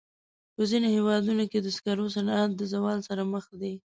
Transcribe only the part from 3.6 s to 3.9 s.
دی.